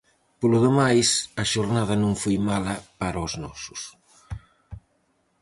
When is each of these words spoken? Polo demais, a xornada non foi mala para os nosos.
Polo 0.41 0.57
demais, 0.67 1.07
a 1.41 1.43
xornada 1.51 1.93
non 2.03 2.13
foi 2.21 2.35
mala 2.49 2.75
para 2.99 3.23
os 3.27 3.33
nosos. 3.43 3.81